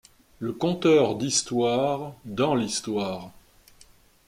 [0.39, 3.29] Le conteur d’histoire dans l’histoire.